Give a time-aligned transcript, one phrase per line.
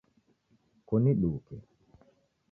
[0.87, 1.55] Kuniduke